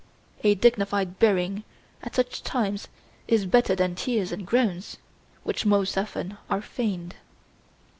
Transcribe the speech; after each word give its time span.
A 0.43 0.55
dignified 0.55 1.19
bearing 1.19 1.63
at 2.01 2.15
such 2.15 2.41
times 2.41 2.87
is 3.27 3.45
better 3.45 3.75
than 3.75 3.93
tears 3.93 4.31
and 4.31 4.47
groans, 4.47 4.97
which, 5.43 5.63
most 5.63 5.95
often, 5.95 6.39
are 6.49 6.59
feigned. 6.59 7.17